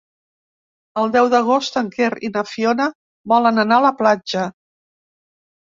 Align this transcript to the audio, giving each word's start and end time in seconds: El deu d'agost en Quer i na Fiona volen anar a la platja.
El 1.01 1.13
deu 1.15 1.29
d'agost 1.33 1.77
en 1.83 1.91
Quer 1.97 2.09
i 2.29 2.33
na 2.39 2.45
Fiona 2.55 2.91
volen 3.35 3.67
anar 3.67 3.79
a 3.81 3.87
la 3.89 3.97
platja. 4.03 4.49